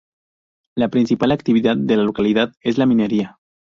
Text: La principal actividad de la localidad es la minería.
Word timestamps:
La 0.75 0.89
principal 0.89 1.31
actividad 1.31 1.77
de 1.77 1.95
la 1.95 2.01
localidad 2.03 2.55
es 2.63 2.79
la 2.79 2.87
minería. 2.87 3.37